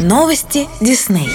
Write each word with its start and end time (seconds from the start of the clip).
Новости 0.00 0.66
Дисней. 0.80 1.28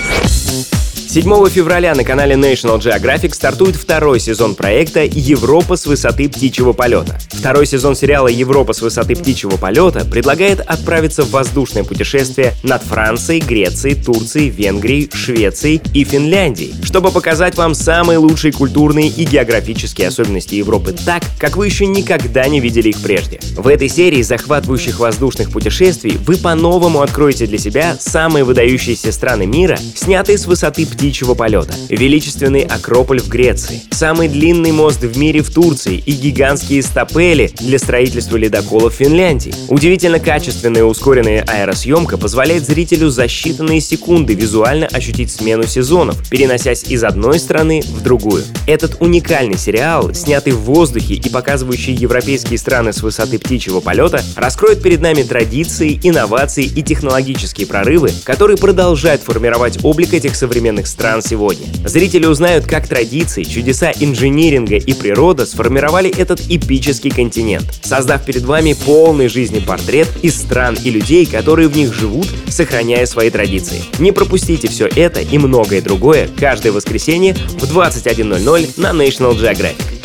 7 1.07 1.49
февраля 1.49 1.95
на 1.95 2.03
канале 2.03 2.35
National 2.35 2.79
Geographic 2.79 3.33
стартует 3.33 3.75
второй 3.75 4.19
сезон 4.19 4.55
проекта 4.55 5.03
«Европа 5.05 5.77
с 5.77 5.85
высоты 5.85 6.27
птичьего 6.27 6.73
полета». 6.73 7.17
Второй 7.31 7.65
сезон 7.65 7.95
сериала 7.95 8.27
«Европа 8.27 8.73
с 8.73 8.81
высоты 8.81 9.15
птичьего 9.15 9.55
полета» 9.57 10.03
предлагает 10.03 10.59
отправиться 10.59 11.23
в 11.23 11.29
воздушное 11.29 11.83
путешествие 11.83 12.53
над 12.63 12.81
Францией, 12.83 13.39
Грецией, 13.39 13.95
Турцией, 13.95 14.49
Венгрией, 14.49 15.09
Швецией 15.13 15.81
и 15.93 16.03
Финляндией, 16.03 16.73
чтобы 16.83 17.11
показать 17.11 17.55
вам 17.55 17.75
самые 17.75 18.17
лучшие 18.17 18.51
культурные 18.51 19.07
и 19.07 19.25
географические 19.25 20.07
особенности 20.07 20.55
Европы 20.55 20.93
так, 21.05 21.23
как 21.39 21.55
вы 21.55 21.67
еще 21.67 21.85
никогда 21.85 22.47
не 22.47 22.59
видели 22.59 22.89
их 22.89 23.01
прежде. 23.01 23.39
В 23.55 23.67
этой 23.67 23.89
серии 23.89 24.21
захватывающих 24.21 24.99
воздушных 24.99 25.51
путешествий 25.51 26.17
вы 26.25 26.35
по-новому 26.37 27.01
откроете 27.01 27.45
для 27.45 27.57
себя 27.57 27.95
самые 27.99 28.43
выдающиеся 28.43 29.11
страны 29.11 29.45
мира, 29.45 29.77
снятые 29.95 30.37
с 30.37 30.45
высоты 30.45 30.85
птичьего 30.95 31.33
полета, 31.33 31.73
величественный 31.89 32.61
Акрополь 32.61 33.19
в 33.19 33.27
Греции, 33.27 33.81
самый 33.91 34.27
длинный 34.27 34.71
мост 34.71 35.01
в 35.01 35.17
мире 35.17 35.41
в 35.41 35.51
Турции 35.53 36.01
и 36.05 36.13
гигантские 36.13 36.81
стапели 36.81 37.51
для 37.59 37.77
строительства 37.79 38.37
ледоколов 38.37 38.93
в 38.93 38.97
Финляндии. 38.97 39.53
Удивительно 39.67 40.19
качественная 40.19 40.83
ускоренная 40.83 41.43
аэросъемка 41.47 42.17
позволяет 42.17 42.65
зрителю 42.65 43.09
за 43.09 43.25
считанные 43.25 43.81
секунды 43.81 44.33
визуально 44.33 44.87
ощутить 44.87 45.31
смену 45.31 45.63
сезонов, 45.67 46.29
переносясь 46.29 46.83
из 46.83 47.03
одной 47.03 47.39
страны 47.39 47.81
в 47.85 48.01
другую. 48.01 48.43
Этот 48.67 49.01
уникальный 49.01 49.57
сериал, 49.57 50.13
снятый 50.13 50.53
в 50.53 50.61
воздухе 50.61 51.15
и 51.15 51.29
показывающий 51.29 51.93
европейские 51.93 52.57
страны 52.57 52.93
с 52.93 53.01
высоты 53.01 53.37
птичьего 53.37 53.81
полета, 53.81 54.23
раскроет 54.35 54.81
перед 54.81 55.01
нами 55.01 55.23
традиции, 55.23 55.99
инновации 56.01 56.63
и 56.63 56.81
технологические 56.81 57.67
прорывы, 57.67 58.11
которые 58.23 58.57
продолжают 58.57 59.21
формировать 59.21 59.83
облик 59.83 60.13
этих 60.13 60.35
современных 60.35 60.84
стран 60.87 61.21
сегодня. 61.21 61.67
Зрители 61.85 62.25
узнают, 62.25 62.65
как 62.65 62.87
традиции, 62.87 63.43
чудеса 63.43 63.91
инжиниринга 63.99 64.75
и 64.75 64.93
природа 64.93 65.45
сформировали 65.45 66.09
этот 66.09 66.41
эпический 66.49 67.11
континент, 67.11 67.65
создав 67.83 68.23
перед 68.25 68.43
вами 68.43 68.73
полный 68.85 69.27
жизни 69.27 69.59
портрет 69.59 70.07
из 70.21 70.35
стран 70.35 70.77
и 70.83 70.89
людей, 70.89 71.25
которые 71.25 71.67
в 71.67 71.75
них 71.75 71.93
живут, 71.93 72.27
сохраняя 72.49 73.05
свои 73.05 73.29
традиции. 73.29 73.81
Не 73.99 74.11
пропустите 74.11 74.67
все 74.67 74.87
это 74.87 75.21
и 75.21 75.37
многое 75.37 75.81
другое 75.81 76.29
каждое 76.39 76.71
воскресенье 76.71 77.33
в 77.33 77.63
21.00 77.63 78.73
на 78.77 78.91
National 78.91 79.35
Geographic. 79.35 79.95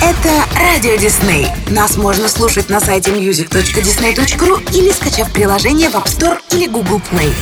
Это 0.00 0.44
Радио 0.58 0.96
Дисней. 0.96 1.48
Нас 1.68 1.96
можно 1.96 2.28
слушать 2.28 2.70
на 2.70 2.80
сайте 2.80 3.10
music.disney.ru 3.10 4.74
или 4.74 4.90
скачав 4.90 5.32
приложение 5.32 5.90
в 5.90 5.96
App 5.96 6.06
Store 6.06 6.38
или 6.52 6.66
Google 6.66 7.02
Play. 7.10 7.32